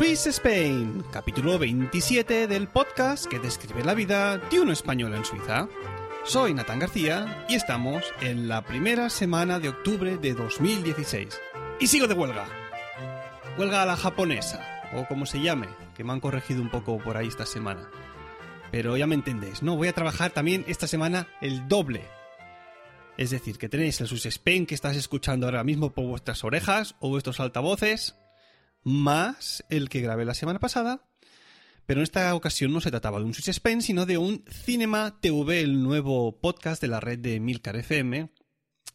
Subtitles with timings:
[0.00, 5.68] Swiss Spain, capítulo 27 del podcast que describe la vida de un español en Suiza.
[6.24, 11.38] Soy Natán García y estamos en la primera semana de octubre de 2016.
[11.80, 12.48] Y sigo de huelga.
[13.58, 17.18] Huelga a la japonesa, o como se llame, que me han corregido un poco por
[17.18, 17.90] ahí esta semana.
[18.72, 19.76] Pero ya me entendéis, ¿no?
[19.76, 22.06] Voy a trabajar también esta semana el doble.
[23.18, 26.94] Es decir, que tenéis el Swiss Spain que estás escuchando ahora mismo por vuestras orejas
[27.00, 28.16] o vuestros altavoces
[28.82, 31.06] más el que grabé la semana pasada.
[31.86, 35.20] Pero en esta ocasión no se trataba de un Switch Spain, sino de un Cinema
[35.20, 38.30] TV, el nuevo podcast de la red de Milcar FM,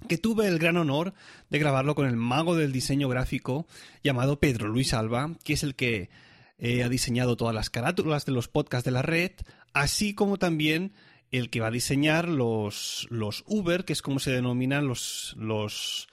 [0.08, 1.14] que tuve el gran honor
[1.50, 3.68] de grabarlo con el mago del diseño gráfico
[4.04, 6.10] llamado Pedro Luis Alba, que es el que
[6.58, 9.32] eh, ha diseñado todas las carátulas de los podcasts de la red,
[9.74, 10.94] así como también
[11.32, 16.08] el que va a diseñar los, los Uber, que es como se denominan los, los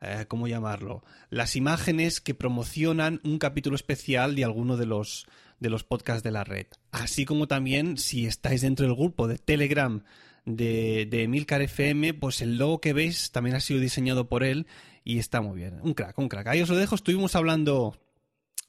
[0.00, 1.02] eh, ¿cómo llamarlo?
[1.28, 5.26] Las imágenes que promocionan un capítulo especial de alguno de los,
[5.58, 6.66] de los podcasts de la red.
[6.90, 10.02] Así como también, si estáis dentro del grupo de Telegram
[10.44, 14.66] de, de Emilcar FM, pues el logo que veis también ha sido diseñado por él
[15.04, 15.78] y está muy bien.
[15.82, 16.46] Un crack, un crack.
[16.48, 16.94] Ahí os lo dejo.
[16.94, 17.96] Estuvimos hablando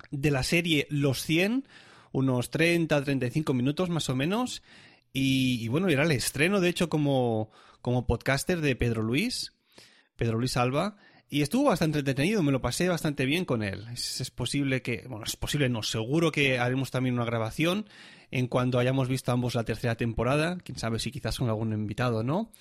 [0.09, 1.67] de la serie Los 100,
[2.11, 4.61] unos 30, 35 minutos más o menos.
[5.13, 9.53] Y, bueno, era el estreno, de hecho, como, como podcaster de Pedro Luis,
[10.15, 10.97] Pedro Luis Alba.
[11.33, 13.85] Y estuvo bastante entretenido, me lo pasé bastante bien con él.
[13.93, 17.87] Es, posible que, bueno, es posible, no, seguro que haremos también una grabación
[18.31, 20.57] en cuanto hayamos visto ambos la tercera temporada.
[20.57, 22.51] Quién sabe si quizás con algún invitado, ¿no?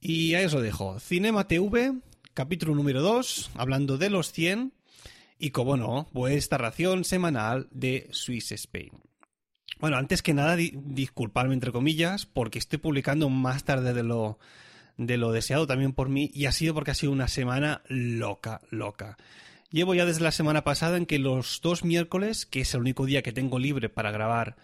[0.00, 1.00] Y ahí os lo dejo.
[1.00, 1.92] Cinema TV,
[2.34, 4.72] capítulo número 2, hablando de los 100.
[5.40, 8.92] Y como no, esta ración semanal de Swiss Spain.
[9.80, 14.38] Bueno, antes que nada, disculpadme entre comillas, porque estoy publicando más tarde de lo
[14.98, 18.60] de lo deseado también por mí y ha sido porque ha sido una semana loca,
[18.70, 19.16] loca.
[19.70, 23.06] Llevo ya desde la semana pasada en que los dos miércoles, que es el único
[23.06, 24.56] día que tengo libre para grabar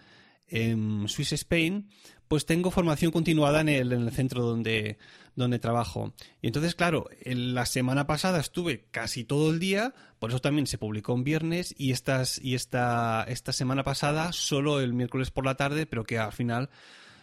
[0.47, 1.89] en Swiss Spain,
[2.27, 4.97] pues tengo formación continuada en el, en el centro donde,
[5.35, 6.13] donde trabajo.
[6.41, 10.67] Y entonces, claro, en la semana pasada estuve casi todo el día, por eso también
[10.67, 15.45] se publicó en viernes y, estas, y esta, esta semana pasada solo el miércoles por
[15.45, 16.69] la tarde, pero que al final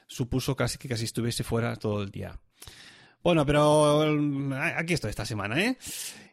[0.06, 2.38] supuso casi que casi estuviese fuera todo el día.
[3.22, 5.76] Bueno, pero mm, aquí estoy esta semana, ¿eh?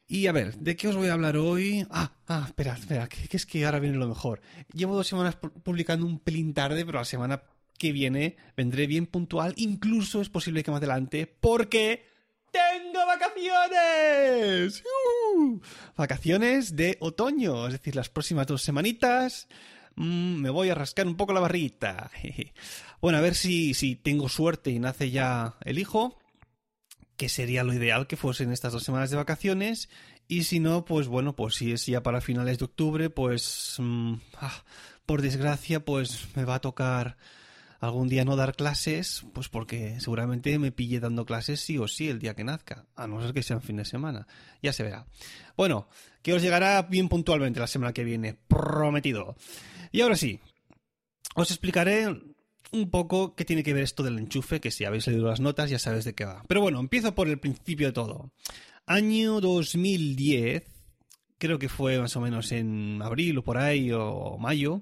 [0.07, 1.85] Y a ver, ¿de qué os voy a hablar hoy?
[1.91, 4.41] Ah, ah, espera, espera, que, es que ahora viene lo mejor.
[4.73, 7.43] Llevo dos semanas publicando un pelín tarde, pero la semana
[7.77, 9.53] que viene vendré bien puntual.
[9.57, 12.07] Incluso es posible que más adelante, porque
[12.51, 14.83] tengo vacaciones.
[15.95, 19.47] Vacaciones de otoño, es decir, las próximas dos semanitas.
[19.95, 22.09] Mm, me voy a rascar un poco la barriguita.
[22.99, 26.17] bueno, a ver si, si tengo suerte y nace ya el hijo
[27.19, 29.89] que sería lo ideal que fuesen estas dos semanas de vacaciones
[30.29, 34.13] y si no, pues bueno, pues si es ya para finales de octubre, pues mm,
[34.37, 34.63] ah,
[35.05, 37.17] por desgracia, pues me va a tocar
[37.81, 42.07] algún día no dar clases, pues porque seguramente me pille dando clases sí o sí
[42.07, 44.25] el día que nazca, a no ser que sea un fin de semana.
[44.61, 45.05] Ya se verá.
[45.57, 45.89] Bueno,
[46.21, 49.35] que os llegará bien puntualmente la semana que viene, prometido.
[49.91, 50.39] Y ahora sí,
[51.35, 52.15] os explicaré
[52.71, 55.69] un poco qué tiene que ver esto del enchufe, que si habéis leído las notas
[55.69, 56.43] ya sabéis de qué va.
[56.47, 58.31] Pero bueno, empiezo por el principio de todo.
[58.85, 60.63] Año 2010,
[61.37, 64.81] creo que fue más o menos en abril o por ahí o mayo.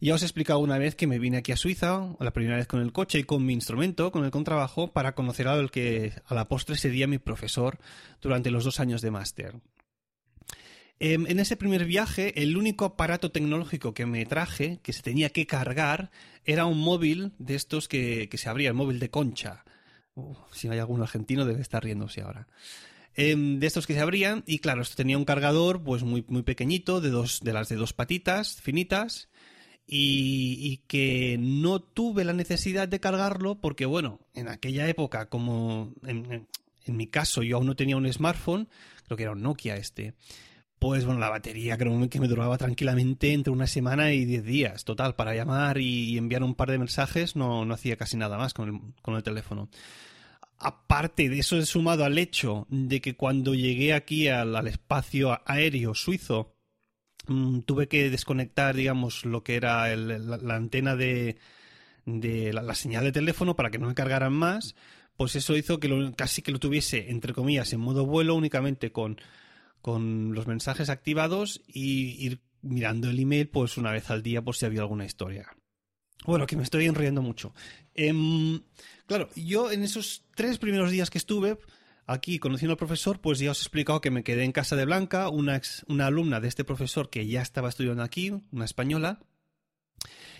[0.00, 2.66] Ya os he explicado una vez que me vine aquí a Suiza, la primera vez
[2.66, 6.34] con el coche y con mi instrumento, con el contrabajo, para conocer al que a
[6.34, 7.78] la postre sería mi profesor
[8.20, 9.54] durante los dos años de máster.
[10.98, 15.28] Em, en ese primer viaje, el único aparato tecnológico que me traje, que se tenía
[15.30, 16.10] que cargar,
[16.44, 19.64] era un móvil de estos que, se abría, el móvil de concha.
[20.52, 22.46] si hay algún argentino debe estar riéndose ahora.
[23.14, 26.42] Em, de estos que se abrían, y claro, esto tenía un cargador pues muy, muy
[26.42, 29.28] pequeñito, de, dos, de las de dos patitas, finitas,
[29.86, 36.48] y, que no tuve la necesidad de cargarlo porque, bueno, en aquella época, como en,
[36.86, 38.68] en mi caso yo aún no tenía un smartphone,
[39.04, 40.14] creo que era un Nokia este,
[40.78, 44.84] pues bueno, la batería creo que me duraba tranquilamente entre una semana y diez días.
[44.84, 48.52] Total, para llamar y enviar un par de mensajes no, no hacía casi nada más
[48.52, 49.68] con el, con el teléfono.
[50.58, 56.56] Aparte de eso, sumado al hecho de que cuando llegué aquí al, espacio aéreo suizo,
[57.26, 61.38] mm, tuve que desconectar, digamos, lo que era la, antena de,
[62.06, 64.76] de la, señal de teléfono para que no me cargaran más,
[65.16, 69.18] pues eso hizo que casi que lo tuviese, entre comillas, en modo vuelo únicamente con
[69.86, 74.56] con los mensajes activados y ir mirando el email pues una vez al día por
[74.56, 75.46] si había alguna historia.
[76.24, 77.54] Bueno, que me estoy enrollando mucho.
[77.94, 78.62] Em,
[79.06, 81.56] claro, yo en esos tres primeros días que estuve,
[82.04, 84.86] aquí, conociendo al profesor, pues ya os he explicado que me quedé en casa de
[84.86, 89.20] Blanca, una, una alumna de este profesor que ya estaba estudiando aquí, una española.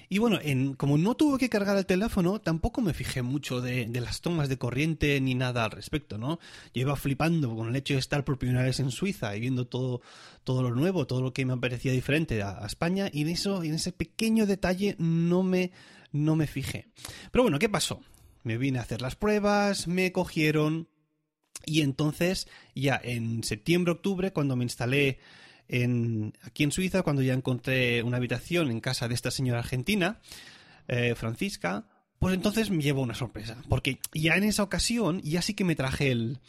[0.09, 3.89] Y bueno, en, como no tuve que cargar el teléfono, tampoco me fijé mucho de,
[3.89, 6.39] las tomas de corriente ni nada al respecto, ¿no?
[6.75, 9.67] Yo iba flipando con el hecho de estar por primera vez en Suiza y viendo
[9.67, 10.01] todo,
[10.45, 13.75] todo lo nuevo, todo lo que me parecía diferente a, España, y en eso, en
[13.75, 15.73] ese pequeño detalle no me,
[16.13, 16.89] no me fijé.
[17.31, 18.01] Pero bueno, ¿qué pasó?
[18.43, 20.89] Me vine a hacer las pruebas, me cogieron,
[21.65, 25.19] y entonces, ya en septiembre, octubre, cuando me instalé
[26.43, 30.21] aquí en Suiza, cuando ya encontré una habitación en casa de esta señora argentina,
[30.89, 31.87] eh, Francisca,
[32.19, 33.57] pues entonces me llevo una sorpresa.
[33.69, 36.41] Porque ya en esa ocasión, ya sí que me traje el,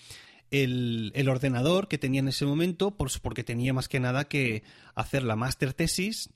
[0.51, 4.63] el, ordenador que tenía en ese momento, porque tenía más que nada que
[4.95, 6.29] hacer la master tesis.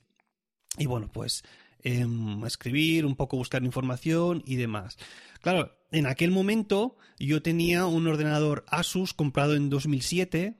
[0.78, 1.44] Y bueno, pues
[1.82, 4.98] em, escribir, un poco buscar información y demás.
[5.40, 10.56] Claro, en aquel momento yo tenía un ordenador Asus comprado en 2007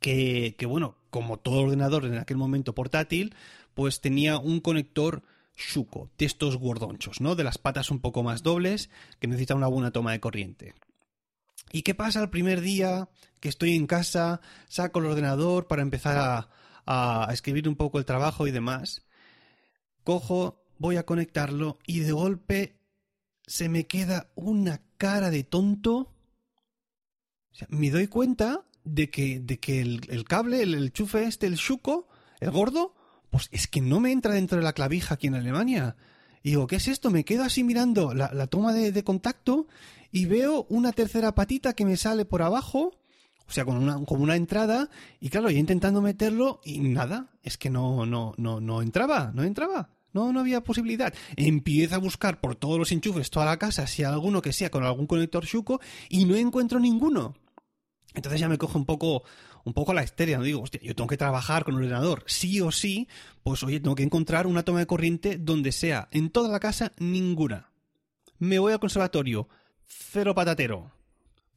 [0.00, 3.34] que, que bueno, como todo ordenador en aquel momento portátil,
[3.74, 5.22] pues tenía un conector
[5.56, 7.34] Shuko, de estos gordonchos, ¿no?
[7.34, 10.74] De las patas un poco más dobles, que necesitan una buena toma de corriente.
[11.72, 13.08] ¿Y qué pasa el primer día
[13.40, 16.48] que estoy en casa, saco el ordenador para empezar a,
[16.86, 19.02] a escribir un poco el trabajo y demás?
[20.04, 22.78] Cojo, voy a conectarlo y de golpe
[23.46, 26.14] se me queda una cara de tonto.
[27.68, 28.64] me doy cuenta
[28.94, 32.08] de que, de que el, cable, el, el, chufe este, el chuco,
[32.40, 32.94] el gordo,
[33.30, 35.96] pues es que no me entra dentro de la clavija aquí en Alemania.
[36.42, 37.10] Y digo, ¿qué es esto?
[37.10, 39.66] Me quedo así mirando la, toma de, contacto
[40.10, 42.92] y veo una tercera patita que me sale por abajo,
[43.46, 44.88] o sea, con una, como una entrada,
[45.20, 49.42] y claro, yo intentando meterlo y nada, es que no, no, no, no entraba, no
[49.42, 49.90] entraba.
[50.14, 51.12] No, no había posibilidad.
[51.36, 54.70] Empieza a buscar por todos los enchufes, toda la casa, si hay alguno que sea
[54.70, 57.34] con algún conector Shuko, y no encuentro ninguno.
[58.18, 59.22] Entonces ya me coge un poco,
[59.64, 60.44] un poco la histeria, ¿no?
[60.44, 63.08] Digo, hostia, yo tengo que trabajar con el ordenador, sí o sí,
[63.42, 66.92] pues oye, tengo que encontrar una toma de corriente donde sea, en toda la casa,
[66.98, 67.70] ninguna.
[68.38, 69.48] Me voy al conservatorio,
[69.86, 70.92] cero patatero.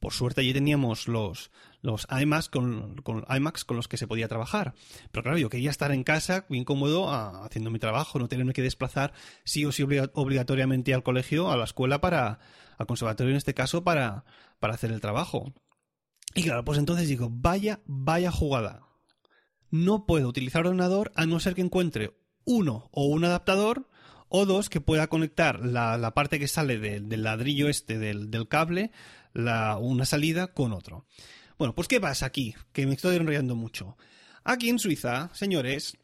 [0.00, 4.26] Por suerte allí teníamos los, los iMacs con, con, iMacs con los que se podía
[4.26, 4.74] trabajar.
[5.12, 8.62] Pero claro, yo quería estar en casa, bien cómodo, haciendo mi trabajo, no tenerme que
[8.62, 9.12] desplazar
[9.44, 12.40] sí o sí obligatoriamente al colegio, a la escuela, para,
[12.78, 14.24] al conservatorio en este caso, para,
[14.58, 15.52] para hacer el trabajo.
[16.34, 18.86] Y claro, pues entonces digo, vaya, vaya jugada.
[19.70, 23.88] No puedo utilizar ordenador a no ser que encuentre uno o un adaptador
[24.28, 28.90] o dos que pueda conectar la, parte que sale del ladrillo este del, cable,
[29.34, 31.06] la, una salida con otro.
[31.58, 32.54] Bueno, pues ¿qué pasa aquí?
[32.72, 33.96] Que me estoy enrollando mucho.
[34.42, 35.98] Aquí en Suiza, señores,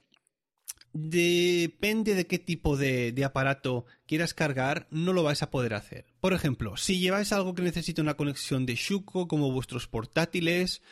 [1.01, 6.07] depende de qué tipo de, de, aparato quieras cargar, no lo vais a poder hacer.
[6.21, 10.83] Por ejemplo, si lleváis algo que necesita una conexión de Shuko, como vuestros portátiles,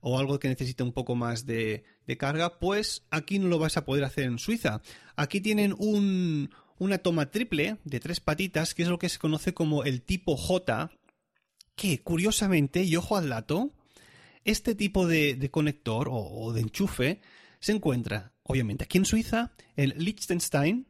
[0.00, 3.76] o algo que necesita un poco más de, de carga, pues aquí no lo vais
[3.76, 4.82] a poder hacer en Suiza.
[5.16, 9.52] Aquí tienen un, una toma triple de tres patitas, que es lo que se conoce
[9.52, 10.90] como el tipo J,
[11.76, 13.72] que curiosamente, y ojo al dato,
[14.44, 17.20] este tipo de, conector o, de enchufe
[17.60, 20.86] se encuentra, obviamente, aquí en Suiza, en Liechtenstein,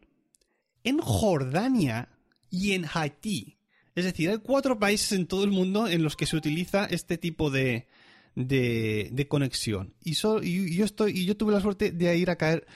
[0.84, 2.08] en Jordania
[2.50, 3.58] y en Haití.
[3.94, 7.18] Es decir, hay cuatro países en todo el mundo en los que se utiliza este
[7.18, 7.86] tipo de,
[8.34, 9.94] de, conexión.
[10.02, 12.66] Y, yo y yo tuve la suerte de ir a caer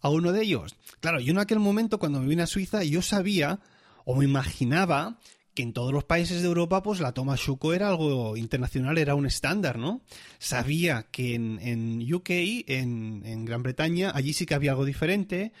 [0.00, 0.76] a uno de ellos.
[1.00, 3.60] Claro, yo en aquel momento cuando me vine a Suiza yo sabía
[4.04, 5.18] o me imaginaba
[5.54, 9.14] que en todos los países de Europa pues la toma Shuko era algo internacional, era
[9.14, 10.02] un estándar, ¿no?
[10.38, 15.52] Sabía que en, en UK, en, en, Gran Bretaña, allí sí que había algo diferente,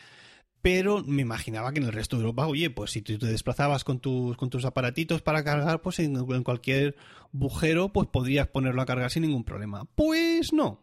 [0.60, 3.84] pero me imaginaba que en el resto de Europa, oye, pues si tú te desplazabas
[3.84, 6.96] con tus, con tus aparatitos para cargar, pues en, en cualquier
[7.32, 9.84] bujero, pues podrías ponerlo a cargar sin ningún problema.
[9.94, 10.80] Pues no.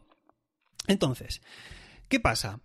[0.88, 1.42] Entonces,
[2.08, 2.60] ¿qué pasa?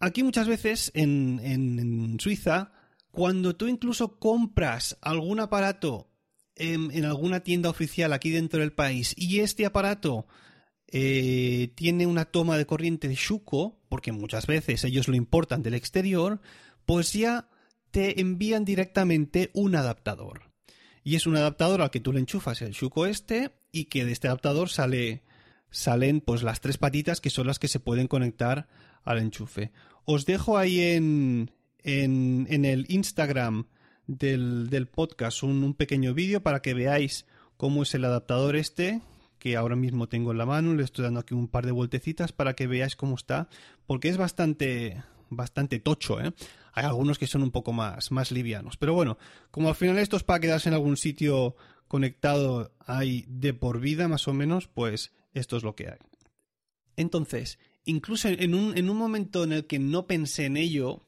[0.00, 2.72] Aquí muchas veces en, Suiza,
[3.10, 6.10] cuando tú incluso compras algún aparato
[6.56, 10.26] en, alguna tienda oficial aquí dentro del país y este aparato
[10.88, 15.74] eh, tiene una toma de corriente de Shuko, porque muchas veces ellos lo importan del
[15.74, 16.40] exterior,
[16.84, 17.48] pues ya
[17.90, 20.50] te envían directamente un adaptador.
[21.02, 24.12] Y es un adaptador al que tú le enchufas el Shuko este y que de
[24.12, 25.22] este adaptador sale,
[25.70, 28.68] salen pues las tres patitas que son las que se pueden conectar
[29.02, 29.72] al enchufe.
[30.04, 31.52] Os dejo ahí en,
[31.84, 33.66] en, el Instagram
[34.06, 39.02] del, podcast un, pequeño vídeo para que veáis cómo es el adaptador este
[39.38, 40.74] que ahora mismo tengo en la mano.
[40.74, 43.48] Le estoy dando aquí un par de vueltecitas para que veáis cómo está,
[43.86, 46.32] porque es bastante bastante tocho, ¿eh?
[46.72, 48.76] Hay algunos que son un poco más, más livianos.
[48.76, 49.16] Pero bueno,
[49.50, 51.56] como al final esto es para quedarse en algún sitio
[51.88, 55.98] conectado ahí de por vida, más o menos, pues esto es lo que hay.
[56.96, 61.04] Entonces, incluso en un, en un momento en el que no pensé en ello,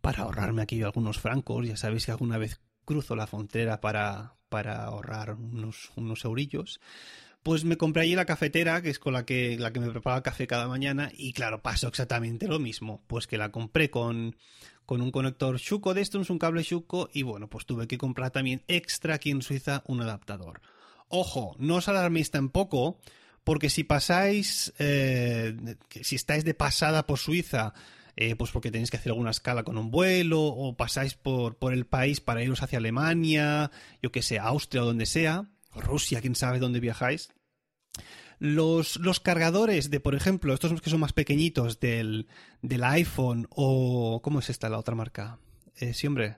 [0.00, 4.84] para ahorrarme aquí algunos francos, ya sabéis que alguna vez cruzo la frontera para, para
[4.84, 6.80] ahorrar unos, unos eurillos,
[7.42, 10.18] pues me compré allí la cafetera, que es con la que, la que me prepara
[10.18, 13.02] el café cada mañana, y claro, pasó exactamente lo mismo.
[13.06, 14.36] Pues que la compré con,
[14.84, 18.30] con un conector Shuko de estos, un cable Shuko, y bueno, pues tuve que comprar
[18.30, 20.60] también extra aquí en Suiza un adaptador.
[21.08, 23.00] Ojo, no os alarméis tampoco,
[23.42, 27.72] porque si pasáis, eh, si estáis de pasada por Suiza,
[28.20, 31.72] eh, pues porque tenéis que hacer alguna escala con un vuelo, o pasáis por, por
[31.72, 33.70] el país para iros hacia Alemania,
[34.02, 37.30] yo que sé, Austria o donde sea, Rusia, quién sabe dónde viajáis.
[38.38, 42.28] Los, los, cargadores de, por ejemplo, estos que son más pequeñitos del,
[42.60, 44.20] del iPhone o...
[44.22, 45.38] ¿Cómo es esta la otra marca?
[45.76, 46.36] Eh, sí, hombre.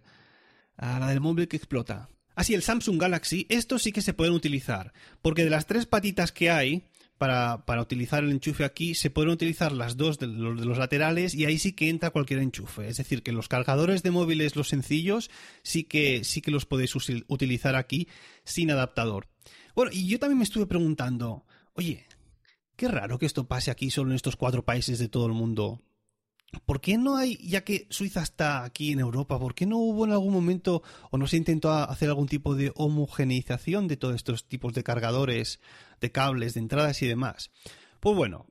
[0.76, 2.08] La del móvil que explota.
[2.34, 4.92] Así, ah, el Samsung Galaxy, estos sí que se pueden utilizar.
[5.20, 6.88] Porque de las tres patitas que hay
[7.22, 10.76] para, para utilizar el enchufe aquí, se pueden utilizar las dos de los, de los
[10.76, 12.88] laterales y ahí sí que entra cualquier enchufe.
[12.88, 15.30] Es decir, que los cargadores de móviles, los sencillos,
[15.62, 16.96] sí que, sí que los podéis
[17.28, 18.08] utilizar aquí
[18.42, 19.28] sin adaptador.
[19.76, 22.04] Bueno, y yo también me estuve preguntando, oye,
[22.74, 25.80] qué raro que esto pase aquí solo en estos cuatro países de todo el mundo.
[26.66, 30.04] ¿Por qué no hay, ya que Suiza está aquí en Europa, por qué no hubo
[30.04, 34.46] en algún momento o no se intentó hacer algún tipo de homogeneización de todos estos
[34.46, 35.60] tipos de cargadores,
[36.00, 37.50] de cables, de entradas y demás?
[38.00, 38.46] Pues bueno,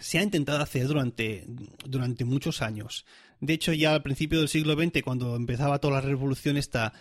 [0.00, 1.46] se ha intentado hacer durante,
[1.86, 3.06] durante muchos años.
[3.40, 6.92] De hecho, ya al principio del siglo XX, cuando empezaba toda la revolución esta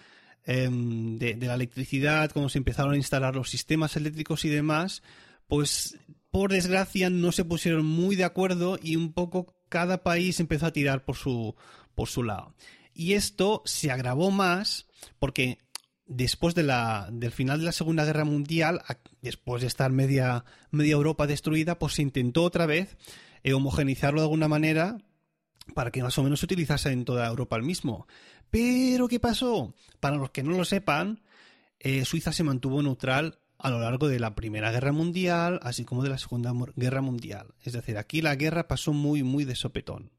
[0.47, 5.01] Em, de, la electricidad, cuando se empezaron a instalar los sistemas eléctricos y demás,
[5.47, 5.97] pues
[6.29, 10.71] por desgracia no se pusieron muy de acuerdo y un poco cada país empezó a
[10.71, 11.53] tirar por su,
[11.95, 12.55] por su lado.
[12.93, 14.87] Y esto se agravó más
[15.19, 15.57] porque
[16.05, 18.81] después de la, del final de la Segunda Guerra Mundial,
[19.21, 22.95] después de estar media, media Europa destruida, pues se intentó otra vez
[23.43, 24.97] eh, homogenizarlo de alguna manera
[25.73, 28.07] para que más o menos se utilizase en toda Europa el mismo.
[28.49, 29.75] Pero, ¿qué pasó?
[29.99, 31.21] Para los que no lo sepan,
[31.79, 36.03] eh, Suiza se mantuvo neutral a lo largo de la Primera Guerra Mundial, así como
[36.03, 37.55] de la Segunda Guerra Mundial.
[37.63, 40.11] Es decir, aquí la guerra pasó muy, muy de sopetón.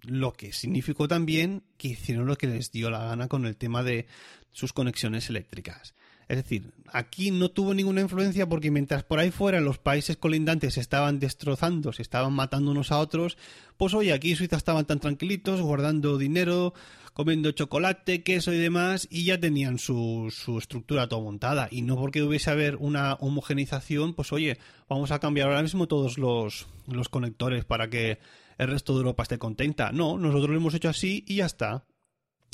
[0.00, 3.82] Lo que significó también que hicieron lo que les dio la gana con el tema
[3.82, 4.06] de
[4.50, 5.94] sus conexiones eléctricas.
[6.28, 10.74] Es decir, aquí no tuvo ninguna influencia porque mientras por ahí fuera los países colindantes
[10.74, 13.38] se estaban destrozando, se estaban matando unos a otros,
[13.76, 16.74] pues hoy aquí en Suiza estaban tan tranquilitos, guardando dinero,
[17.12, 21.68] comiendo chocolate, queso y demás, y ya tenían su, su estructura todo montada.
[21.70, 26.18] Y no porque hubiese haber una homogenización, pues oye, vamos a cambiar ahora mismo todos
[26.18, 28.18] los, los conectores para que
[28.58, 29.92] el resto de Europa esté contenta.
[29.92, 31.84] No, nosotros lo hemos hecho así y ya está.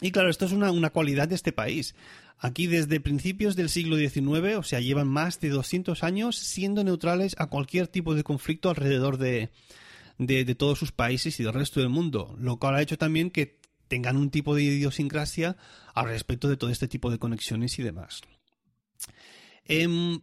[0.01, 1.95] Y claro, esto es una, una, cualidad de este país.
[2.39, 7.37] Aquí desde principios del siglo XIX, o sea, llevan más de 200 años siendo neutrales
[7.39, 9.51] a cualquier tipo de conflicto alrededor de,
[10.19, 13.61] de, todos sus países y del resto del mundo, lo cual ha hecho también que
[13.89, 15.57] tengan un tipo de idiosincrasia
[15.95, 18.23] al respecto de todo este tipo de conexiones y demás.
[19.65, 20.21] Em,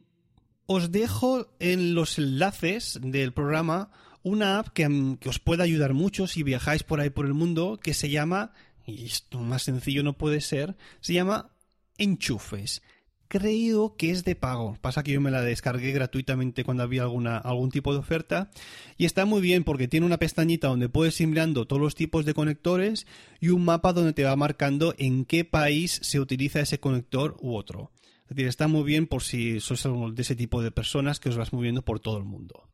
[0.66, 3.92] os dejo en los enlaces del programa
[4.24, 7.80] una app que, que, os puede ayudar mucho si viajáis por ahí por el mundo,
[7.82, 8.52] que se llama,
[8.90, 11.52] y esto más sencillo no puede ser, se llama
[11.98, 12.82] enchufes.
[13.28, 14.76] Creo que es de pago.
[14.82, 18.50] Pasa que yo me la descargué gratuitamente cuando había alguna, algún tipo de oferta.
[18.98, 22.26] Y está muy bien porque tiene una pestañita donde puedes ir mirando todos los tipos
[22.26, 23.06] de conectores
[23.40, 27.56] y un mapa donde te va marcando en qué país se utiliza ese conector u
[27.56, 27.92] otro.
[28.24, 31.38] Es decir, está muy bien por si sois de ese tipo de personas que os
[31.38, 32.68] vas moviendo por todo el mundo.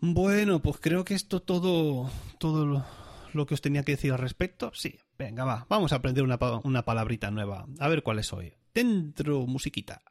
[0.00, 2.86] Bueno, pues creo que esto todo, todo lo,
[3.34, 4.70] lo que os tenía que decir al respecto?
[4.74, 7.66] Sí, venga, va, vamos a aprender una, una palabrita nueva.
[7.78, 8.54] A ver cuál es hoy.
[8.72, 10.02] Dentro, musiquita.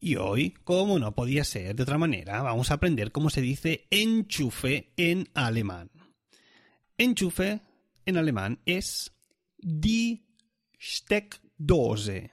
[0.00, 3.86] Y hoy, como no podía ser de otra manera, vamos a aprender cómo se dice
[3.90, 5.90] enchufe en alemán.
[6.96, 7.60] Enchufe
[8.06, 9.12] en alemán es
[9.58, 10.24] die
[10.80, 12.32] Steckdose.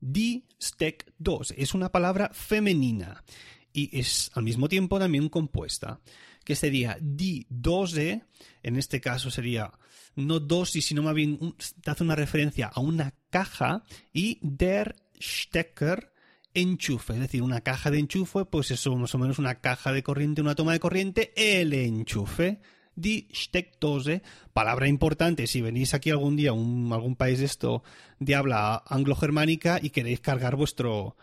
[0.00, 3.24] Die Steckdose es una palabra femenina
[3.72, 6.00] y es al mismo tiempo también compuesta,
[6.44, 8.22] que sería die Dose,
[8.62, 9.72] en este caso sería
[10.16, 16.12] no dosis, sino más bien te hace una referencia a una caja y der Stecker
[16.54, 20.02] enchufe, es decir, una caja de enchufe, pues eso más o menos una caja de
[20.02, 22.60] corriente, una toma de corriente, el enchufe
[22.98, 27.82] die Steckdose, palabra importante si venís aquí algún día a algún país de esto
[28.18, 31.16] de habla anglo-germánica y queréis cargar vuestro,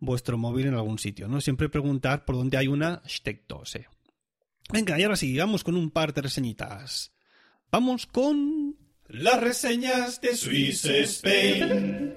[0.00, 1.40] vuestro móvil en algún sitio, ¿no?
[1.40, 3.86] Siempre preguntar por dónde hay una Steckdose.
[4.72, 7.12] Venga, y ahora sí, vamos con un par de reseñitas.
[7.70, 8.76] vamos con
[9.08, 12.14] las reseñas de Swiss Spain.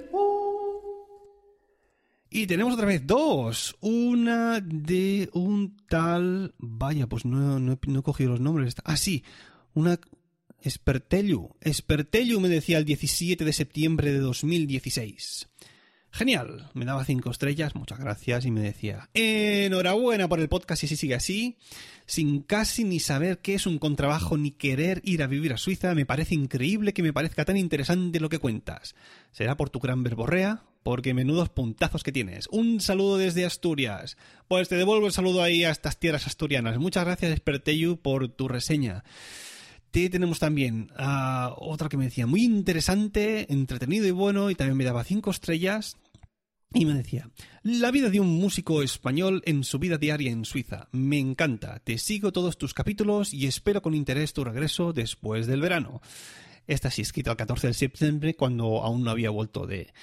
[2.35, 3.77] Y tenemos otra vez dos.
[3.79, 6.55] Una de un tal...
[6.57, 8.73] Vaya, pues no, no, he cogido los nombres.
[8.83, 9.23] Ah, sí.
[9.75, 9.99] Una...
[10.59, 11.55] Espertellu.
[11.61, 15.47] Espertellu me decía el 17 de septiembre de 2016.
[16.09, 20.87] Genial, me daba cinco estrellas, muchas gracias, y me decía, enhorabuena por el podcast y
[20.87, 21.57] si sigue así,
[22.05, 25.95] sin casi ni saber qué es un contrabajo ni querer ir a vivir a Suiza,
[25.95, 28.95] me parece increíble que me parezca tan interesante lo que cuentas.
[29.31, 30.63] ¿Será por tu gran verborrea?
[30.83, 32.47] Porque menudos puntazos que tienes.
[32.51, 34.17] Un saludo desde Asturias.
[34.47, 36.77] Pues te devuelvo el saludo ahí a estas tierras asturianas.
[36.77, 39.03] Muchas gracias, Esperteyu, por tu reseña.
[39.91, 44.75] Te tenemos también a otra que me decía muy interesante, entretenido y bueno, y también
[44.75, 45.97] me daba cinco estrellas.
[46.73, 47.29] Y me decía,
[47.61, 50.89] la vida de un músico español en su vida diaria en Suiza.
[50.91, 55.61] Me encanta, te sigo todos tus capítulos y espero con interés tu regreso después del
[55.61, 56.01] verano.
[56.65, 59.93] Esta sí escrito el 14 de septiembre cuando aún no había vuelto de,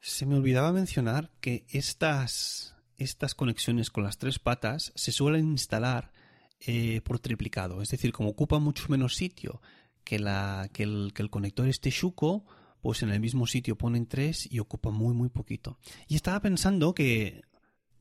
[0.00, 6.12] Se me olvidaba mencionar que estas estas conexiones con las tres patas se suelen instalar
[6.60, 9.62] eh, por triplicado, es decir, como ocupa mucho menos sitio
[10.04, 12.44] que, la, que, el, que el conector este Shuko,
[12.80, 15.78] pues en el mismo sitio ponen tres y ocupa muy muy poquito.
[16.08, 17.42] Y estaba pensando que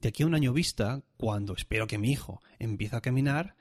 [0.01, 3.55] de aquí a un año vista, cuando espero que mi hijo empiece a caminar,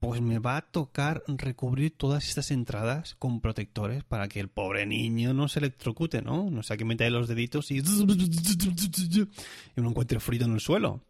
[0.00, 4.84] pues me va a tocar recubrir todas estas entradas con protectores para que el pobre
[4.86, 6.50] niño no se electrocute, ¿no?
[6.50, 7.78] No sea que meta los deditos y...
[7.78, 7.82] y
[9.76, 11.00] no encuentre frío en el suelo.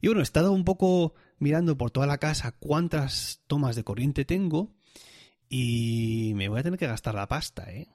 [0.00, 4.24] Y bueno, he estado un poco mirando por toda la casa cuántas tomas de corriente
[4.24, 4.72] tengo
[5.48, 7.88] y me voy a tener que gastar la pasta, ¿eh?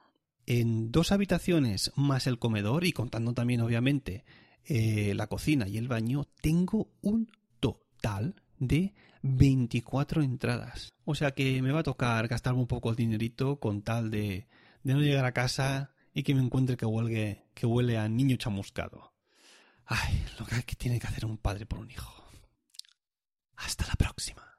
[0.53, 4.25] En dos habitaciones más el comedor y contando también obviamente
[4.65, 10.91] eh, la cocina y el baño, tengo un total de 24 entradas.
[11.05, 14.49] O sea que me va a tocar gastarme un poco el dinerito con tal de,
[14.83, 18.35] de no llegar a casa y que me encuentre que huele, que huele a niño
[18.35, 19.13] chamuscado.
[19.85, 22.25] Ay, lo que tiene que hacer un padre por un hijo.
[23.55, 24.50] Hasta la próxima.